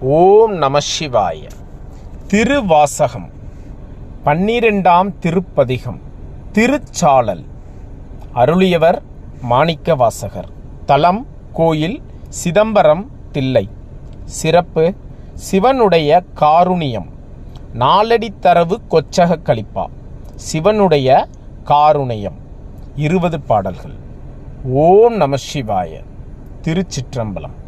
[0.00, 1.48] ஓம் நம சிவாய.
[2.26, 3.30] திருவாசகம்.
[4.24, 6.00] பன்னிரெண்டாம் திருப்பதிகம்.
[6.52, 7.44] திருச்சாளல்
[8.34, 9.02] அருளியவர்
[9.40, 10.48] மாணிக்க வாசகர்
[10.86, 13.68] தலம் கோயில் சிதம்பரம் தில்லை.
[14.24, 14.94] சிறப்பு
[15.34, 17.06] சிவனுடைய காருணியம்.
[17.72, 19.86] நாலடி தரவு கொச்சக கலிப்பா.
[20.34, 21.26] சிவனுடைய
[21.64, 22.36] காருணியம்.
[22.96, 23.94] இருபது பாடல்கள்.
[24.64, 26.02] ஓம் நம சிவாய.
[26.62, 27.64] திருச்சிற்றம்பலம்.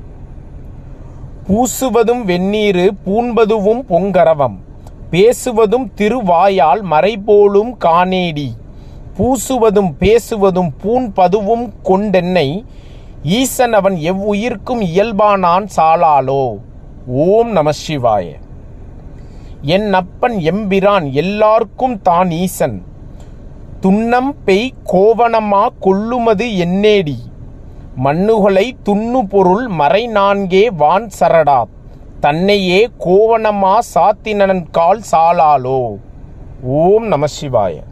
[1.49, 4.57] பூசுவதும் வெந்நீரு பூண்பதுவும் பொங்கரவம்.
[5.11, 8.49] பேசுவதும் திருவாயால் மறைபோலும் காணேடி.
[9.19, 12.65] பூசுவதும் பேசுவதும் பூண்பதுவும் கொண்டென்னை
[13.23, 16.59] ஈசன் அவன் எவ்வுயிர்க்கும் இயல்பானான் சாலாலோ.
[17.07, 18.27] ஓம் நம சிவாய.
[19.63, 22.83] என் அப்பன் எம்பிரான் எல்லார்க்கும் தான் ஈசன்.
[23.81, 27.19] துன்னம் பெய் கோவணமா கொள்ளுமது என்னேடி.
[28.05, 31.65] மண்ணுகளை துண்ணு பொருள் மறை நான்கே வான் சரடா
[32.21, 35.97] தன்னையே கோவணமா சாத்தினன் கால் சாலாலோ.
[36.63, 37.83] ஓம் நம சிவாய.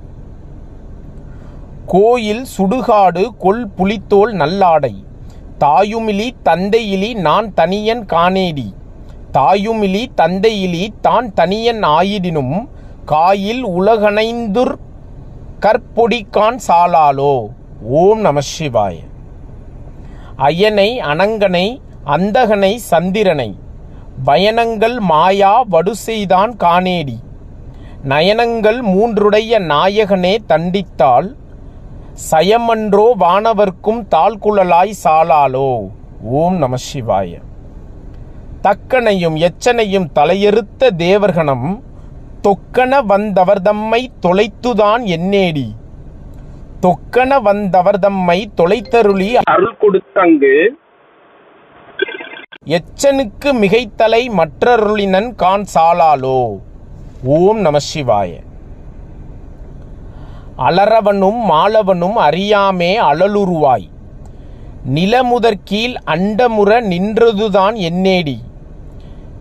[1.87, 5.05] கோயில் சுடுகாடு கொல் புலித்தோல் நல்லாடை.
[5.61, 8.75] தாயுமிலி தந்தையிலி நான் தனியன் காணேடி.
[9.33, 12.69] தாயுமிலி தந்தையிலி தான் தனியன் ஆயிடினும்
[13.05, 14.75] காயில் உலகனைந்துர்
[15.61, 17.47] கற்பொடிக்கான் சாலாலோ.
[17.83, 18.95] ஓம் நம சிவாய.
[20.37, 23.59] அயனை அனங்கனை அந்தகனை சந்திரனை.
[24.25, 27.17] பயணங்கள் மாயா வடு செய்தான் காணேடி.
[28.05, 31.37] நயனங்கள் மூன்றுடைய நாயகனே தண்டித்தால்
[32.31, 35.89] சயமன்றோ வானவர்க்கும் தாழ்குழலாய் சாலாலோ.
[36.23, 37.39] ஓம் நம சிவாய.
[38.63, 41.83] தக்கனையும் எச்சனையும் தலையெறுத்த தேவர்கணம்
[42.43, 45.67] தொக்கன வந்தவர் தம்மை தொலைத்துதான் என்னேடி
[46.83, 50.69] தொக்கன வந்தவர் தம்மை தொலைத்தருளி அருள் கொடுத்தங்கு
[52.67, 56.59] எச்சனுக்கு மிகைத்தலை மற்றருளினன் கான் சாலாலோ.
[57.25, 58.31] ஓம் நம சிவாய.
[60.59, 63.89] அலறவனும் மாலவனும் அறியாமே அழலுருவாய்.
[64.95, 68.37] நிலமுதற்கீழ் அண்டமுற நின்றதுதான் என்னேடி.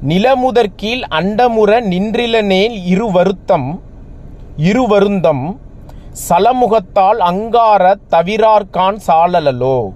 [0.07, 3.81] நிலமுதற்கீழ் அண்டமுற நின்றிலனேல் இரு வருத்தம்
[4.57, 5.59] இரு வருந்தம்
[6.30, 9.92] சலமுகத்தால் அங்கார தவிரார்கான் சாலலலோ.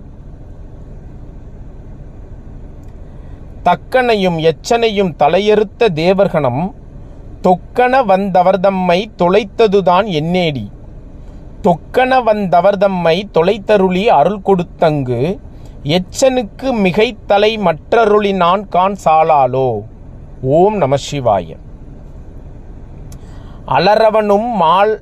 [3.63, 6.73] தக்கனையும் எச்சனையும் தலையெறுத்த தேவர்கணம்
[7.43, 10.65] தொக்கன வந்தவர்தம்மை தொலைத்ததுதான் என்னேடி.
[11.63, 15.39] தொக்கன வந்தவர்தம்மை தொலைத்தருளி அருள் கொடுத்தங்கு
[15.83, 19.81] எச்சனுக்கு மிகைத்தலை மற்றருளி நான் கான் சாலாலோ.
[20.41, 21.55] ஓம் நம சிவாய.
[23.67, 25.01] அலறவனும் மால்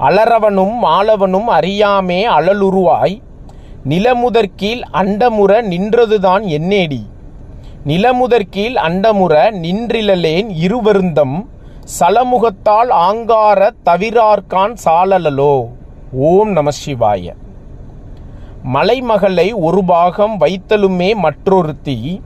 [0.00, 3.20] அலறவனும் மாலவனும் அறியாமே அழலுருவாய்.
[3.88, 7.00] நிலமுதற்கீழ் அண்டமுற நின்றதுதான் என்னேடி.
[7.86, 11.48] நிலமுதற்கீழ் அண்டமுற நின்றிலலேன் இருவருந்தம்
[12.00, 15.66] சலமுகத்தால் ஆங்கார தவிரார்கான் சாலலலோ.
[16.12, 17.34] ஓம் நம சிவாய.
[18.74, 22.22] மலைமகளை ஒரு பாகம் வைத்தலுமே மற்றொருத்தி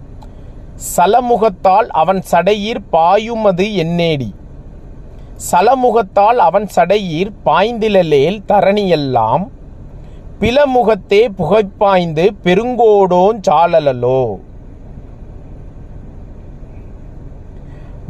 [0.97, 4.35] சலமுகத்தால் அவன் சடையீர் பாயுமது என்னேடி.
[5.37, 9.45] சலமுகத்தால் அவன் சடையீர் பாய்ந்திலலேல் தரணியெல்லாம்
[10.41, 14.39] பிலமுகத்தே புகைப்பாய்ந்து பெருங்கோடோன் சாலலலோ.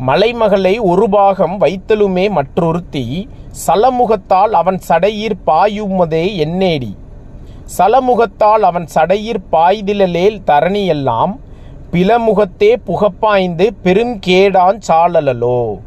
[0.07, 3.29] மலைமகளை ஒரு பாகம் வைத்தலுமே மற்றொருத்தி
[3.67, 6.97] சலமுகத்தால் அவன் சடையீர் பாயுமதே என்னேடி.
[7.79, 11.35] சலமுகத்தால் அவன் சடையீர் பாய்திலலேல் தரணியெல்லாம்
[11.93, 15.79] பிலமுகத்தே புகப்பாய்ந்து பெருங்கேடான் சாலலலோ.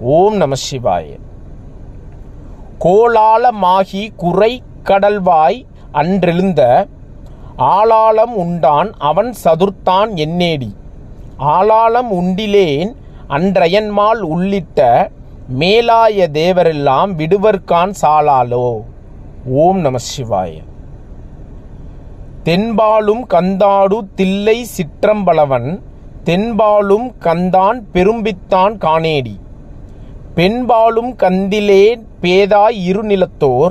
[0.00, 1.18] ஓம் நம சிவாய.
[2.80, 6.86] கோலாலமாகி குறை கடல்வாய் அன்றெழுந்த
[7.58, 10.74] ஆளாளம் உண்டான் அவன் சதுர்த்தான் என்னேடி.
[11.36, 12.94] ஆளாளம் உண்டிலேன்
[13.28, 15.10] அன்றையன்மால் உள்ளிட்ட
[15.58, 18.80] மேலாய தேவரெல்லாம் விடுவர்கான் சாலாலோ.
[19.46, 20.62] ஓம் நம சிவாய.
[22.44, 25.80] தென்பாலும் கந்தாடு தில்லை சிற்றம்பலவன்
[26.24, 29.38] தென்பாலும் கந்தான் பெரும்பித்தான் காணேடி.
[30.38, 33.70] பெண்பாலும் கந்திலேன் பேதாய் இருநிலத்தோர்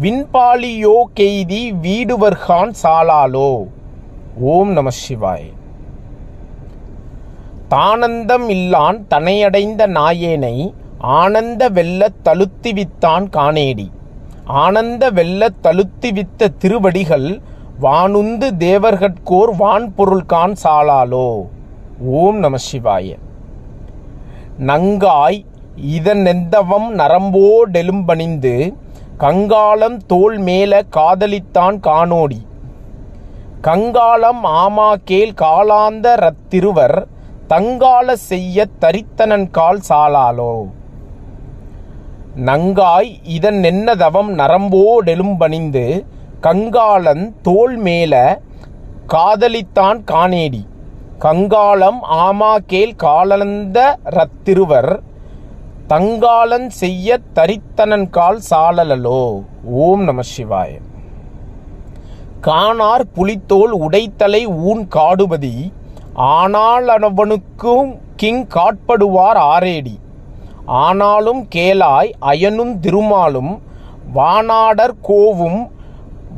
[0.00, 3.66] விண்பாலியோ கெய்தி வீடுவர்கான் சாலாலோ.
[4.40, 5.52] ஓம் நம சிவாய்.
[7.70, 13.90] தானந்தம் இல்லான் தனையடைந்த நாயேனை ஆனந்த வெள்ளத் தழுத்திவித்தான் காணேடி.
[14.44, 17.40] ஆனந்த வெள்ளத் தழுத்திவித்த திருவடிகள்
[17.82, 21.46] வானுந்து தேவர்கட்கோர் வான்பொருள்கான் சாலாலோ.
[22.00, 23.18] ஓம் நம சிவாய.
[24.58, 25.44] நங்காய்
[25.76, 28.74] இதனெந்தவம் நரம்போடெலும்பணிந்து
[29.18, 32.46] கங்காளம் தோல் மேல காதலித்தான் காணோடி.
[33.60, 34.94] கங்காளம் ஆமா
[35.34, 37.06] காலாந்த ரத்திருவர்
[37.48, 40.62] தங்கால செய்ய தரித்தனன் கால் சாலாலோ.
[42.36, 46.04] நங்காய் இதன் நென்னதவம் நரம்போ நரம்போடெலும்பணிந்து
[46.40, 48.40] கங்காளன் தோல் மேல
[49.08, 50.66] காதலித்தான் காணேடி.
[51.18, 55.00] கங்காளம் ஆமா காலந்த ரத்திருவர்
[55.88, 59.42] தங்காலன் செய்ய தரித்தனன் கால் சாலலலோ?
[59.64, 60.78] ஓம் நம சிவாய.
[62.40, 65.72] காணார் புலித்தோல் உடைத்தலை ஊன் காடுபதி
[66.14, 69.98] ஆனால் அவனுக்கும் கிங் காட்படுவார் ஆரேடி.
[70.66, 73.62] ஆனாலும் கேளாய் அயனும் திருமாலும்
[74.14, 75.70] வானாடர் கோவும்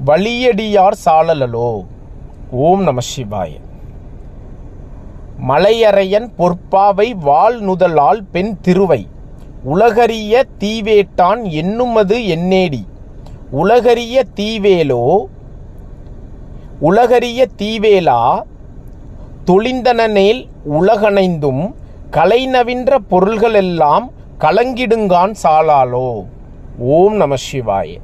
[0.06, 1.84] வலியடியார் சாலலலோ?
[2.50, 3.52] ஓம் நம சிவாய.
[5.48, 9.12] மலையறையன் பொற்பாவை வாழ்நுதலால் பெண் திருவை.
[9.64, 12.86] உலகறிய தீவேட்டான் என்னுமது என்னேடி?
[13.50, 15.26] உலகறிய தீவேலோ
[16.80, 18.42] உலகறிய தீவேலா
[19.44, 21.74] தொழிந்தனேல் உலகணைந்தும்
[22.10, 26.24] கலைநவின்ற பொருள்களெல்லாம் கலங்கிடுங்கான் சாலாலோ.
[26.78, 27.98] ஓம் நம சிவாய.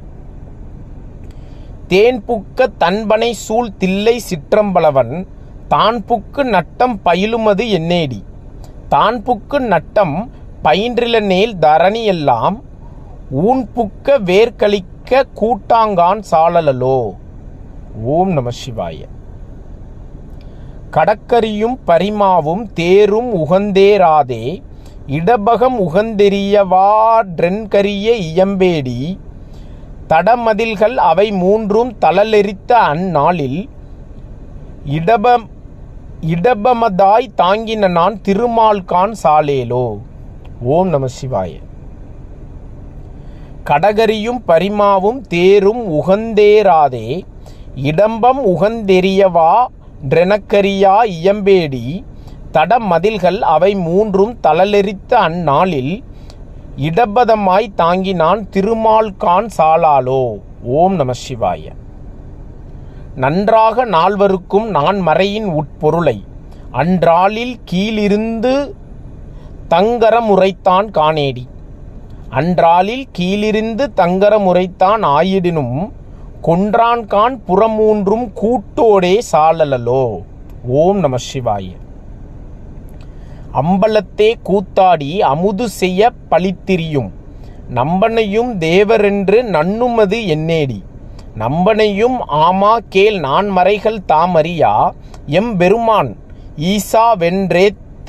[1.88, 5.26] தேன்புக்க தன்பனை சூழ் தில்லை சிற்றம்பலவன்
[5.68, 8.24] தான் புக்கு நட்டம் பயிலுமது என்னேடி?
[8.88, 10.30] தான் புக்கு நட்டம்
[10.64, 12.60] பயின்றிலனேல் தரணியெல்லாம்
[13.30, 17.12] ஊன் புக்க வேர்களிக்க கூட்டாங்கான் சாலலலோ.
[18.04, 18.98] ஓம் நம சிவாய.
[20.90, 24.62] கடக்கரியும் பரிமாவும் தேரும் உகந்தேராதே
[25.06, 29.18] இடபகம் உகந்தெறியவாற்றென்கரிய இயம்பேடி.
[30.08, 33.68] தடமதில்கள் அவை மூன்றும் தளலெரித்த அந்நாளில்
[34.84, 35.40] இடப
[36.20, 39.98] இடபமதாய் தாங்கின நான் திருமால்கான் சாலேலோ.
[40.62, 41.52] ஓம் நம சிவாய.
[43.64, 47.22] கடகரியும் பரிமாவும் தேரும் உகந்தேராதே
[47.74, 49.66] இடம்பம் உகந்தெறியவா
[50.08, 52.04] ட்ரெனக்கரியா இயம்பேடி
[52.52, 56.04] தடமதில்கள் அவை மூன்றும் தளலெரித்த அந்நாளில்
[56.76, 60.38] இடபதமாய் தாங்கினான் திருமால்கான் சாலாலோ.
[60.62, 61.64] ஓம் நம சிவாய.
[63.14, 66.24] நன்றாக நால்வருக்கும் நான் மறையின் உட்பொருளை
[66.72, 68.74] அன்றாளில் கீழிருந்து
[69.70, 71.44] தங்கரமுறைத்தான் காணேடி.
[72.30, 75.90] அன்றாளில் கீழிருந்து தங்கரமுறைத்தான் ஆயிடினும்
[76.42, 80.22] கொன்றான்கான் புறமூன்றும் கூட்டோடே சாலலலோ.
[80.66, 81.68] ஓம் நம சிவாய.
[83.54, 87.10] அம்பலத்தே கூத்தாடி அமுது செய்ய பழித்திரியும்.
[87.74, 90.82] நம்பனையும் தேவரென்று நன்னுமது என்னேடி.
[91.38, 94.90] நம்பனையும் ஆமா கேள் நான் மறைகள் தாமறியா.
[95.26, 96.16] எம் பெருமான்
[96.58, 97.12] ஈசா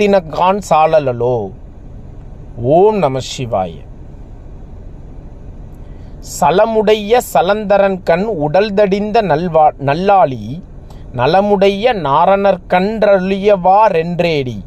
[0.01, 1.33] வென்றேத்தினகான் சாலலலோ
[2.75, 3.73] ஓம் நம சிவாய
[6.29, 10.61] சலமுடைய சலந்தரன் கண் உடல்தடிந்த நல்வா நல்லாளி
[11.19, 14.57] நலமுடைய நாரணர்கன்றழியவாரென்றேடி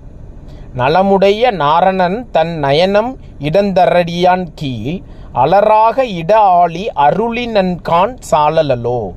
[0.75, 5.03] நலமுடைய நாரணன் தன் நயனம் இடந்தரடியான் கீழ்
[5.37, 9.13] அலராக இட ஆளி அருளி நன்கான் சாலலலோ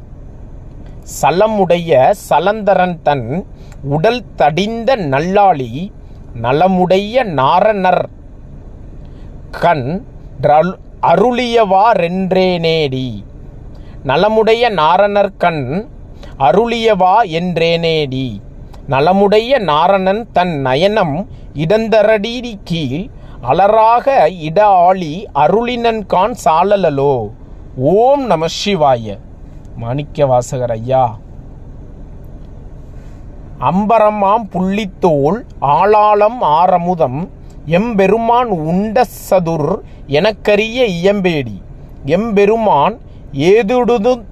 [1.14, 3.46] சலமுடைய சலந்தரன் தன்
[3.90, 5.92] உடல் தடிந்த நல்லாளி
[6.42, 8.10] நலமுடைய நாரணர்.
[9.52, 10.06] கண்
[11.02, 13.24] அருளியவாரென்றேனேடி
[14.06, 15.90] நலமுடைய நாரணர் கண்
[16.40, 18.42] அருளியவா என்றேனேடி.
[18.90, 23.10] நலமுடைய நாரணன் தன் நயனம் இடந்தரடி கீழ்
[23.44, 27.30] அலராக இட ஆளி அருளினன்கான் சாலலலோ.
[27.78, 29.18] ஓம் நம சிவாய.
[29.76, 31.18] மாணிக்க வாசகர் ஐயா.
[33.60, 37.30] அம்பரமாம் புள்ளித்தோல் ஆளாளம் ஆரமுதம்
[37.66, 39.76] எம்பெருமான் உண்ட சதுர்
[40.08, 41.62] எனக்கரிய இயம்பேடி.
[42.06, 43.00] எம்பெருமான்
[43.34, 44.24] ஏதுடுது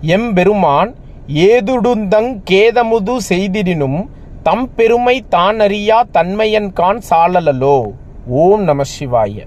[0.00, 0.94] எம்பெருமான்
[1.28, 4.08] ஏதுடுந்தங் கேதமுது செய்திடினும்
[4.42, 7.78] தம் பெருமை தானறியா தன்மையன்கான் சாலலலோ.
[8.26, 9.46] ஓம் நம சிவாய.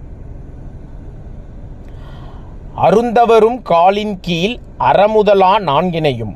[2.75, 6.36] அருந்தவரும் காலின் கீழ் அறமுதலா நான்கினையும்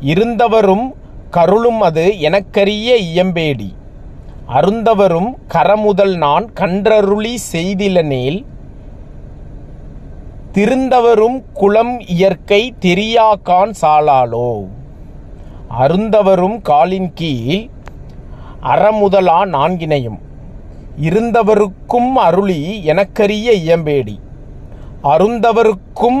[0.00, 0.94] இருந்தவரும்
[1.36, 3.68] கருளும் அது எனக்கரிய இயம்பேடி.
[4.58, 8.38] அருந்தவரும் கரமுதல் நான் கன்றருளி செய்திலனேல்
[10.56, 14.50] திருந்தவரும் குலம் இயற்கை தெரியாக்கான் சாலாலோ.
[15.82, 17.64] அருந்தவரும் காலின் கீழ்
[18.74, 20.20] அறமுதலா நான்கினையும்
[21.08, 22.60] இருந்தவருக்கும் அருளி
[22.92, 24.16] எனக்கரிய இயம்பேடி.
[25.14, 26.20] அருந்தவருக்கும்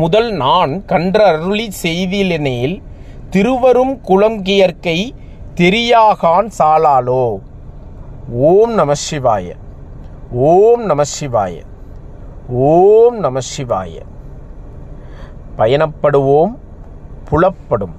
[0.00, 2.76] முதல் நான் கன்ற அருளி செய்திலனேல்
[3.30, 5.14] திருவரும் குலம் கியற்கை
[5.54, 7.38] தெரியாகான் சாலாலோ.
[8.30, 9.54] ஓம் நம சிவாய.
[10.32, 11.62] ஓம் நம சிவாய.
[12.48, 14.00] ஓம் நம சிவாய.
[15.58, 16.58] பயணப்படுவோம்
[17.30, 17.94] புலப்படும்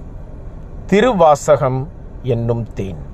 [0.86, 1.88] திருவாசகம்
[2.24, 3.07] என்னும் தேன்.